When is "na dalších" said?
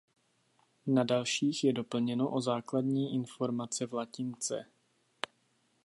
0.87-1.63